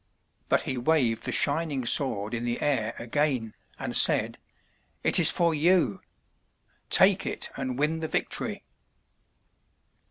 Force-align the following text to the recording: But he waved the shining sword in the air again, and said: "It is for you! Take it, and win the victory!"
But 0.49 0.63
he 0.63 0.79
waved 0.79 1.25
the 1.25 1.31
shining 1.31 1.85
sword 1.85 2.33
in 2.33 2.43
the 2.43 2.59
air 2.59 2.95
again, 2.97 3.53
and 3.77 3.95
said: 3.95 4.39
"It 5.03 5.19
is 5.19 5.29
for 5.29 5.53
you! 5.53 6.01
Take 6.89 7.27
it, 7.27 7.51
and 7.55 7.77
win 7.77 7.99
the 7.99 8.07
victory!" 8.07 8.63